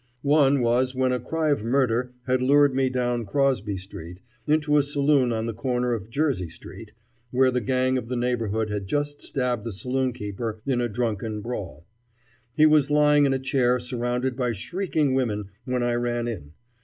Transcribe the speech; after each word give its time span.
One 0.23 0.61
was 0.61 0.95
when 0.95 1.11
a 1.11 1.19
cry 1.19 1.51
of 1.51 1.63
murder 1.63 2.11
had 2.25 2.41
lured 2.41 2.73
me 2.73 2.89
down 2.89 3.23
Crosby 3.23 3.77
Street 3.77 4.19
into 4.47 4.79
a 4.79 4.81
saloon 4.81 5.31
on 5.31 5.45
the 5.45 5.53
corner 5.53 5.93
of 5.93 6.09
Jersey 6.09 6.49
Street, 6.49 6.93
where 7.29 7.51
the 7.51 7.61
gang 7.61 7.99
of 7.99 8.07
the 8.07 8.15
neighborhood 8.15 8.71
had 8.71 8.87
just 8.87 9.21
stabbed 9.21 9.63
the 9.63 9.71
saloon 9.71 10.11
keeper 10.11 10.59
in 10.65 10.81
a 10.81 10.89
drunken 10.89 11.41
brawl. 11.41 11.85
He 12.55 12.65
was 12.65 12.89
lying 12.89 13.27
in 13.27 13.33
a 13.33 13.37
chair 13.37 13.77
surrounded 13.77 14.35
by 14.35 14.53
shrieking 14.53 15.13
women 15.13 15.51
when 15.65 15.83
I 15.83 15.93
ran 15.93 16.27
in. 16.27 16.53